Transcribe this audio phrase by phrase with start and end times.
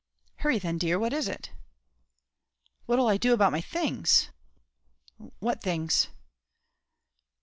[0.37, 1.51] "Hurry then, dear, what is it?"
[2.87, 4.31] "What 'll I do about my things?"
[5.37, 6.07] "What things?"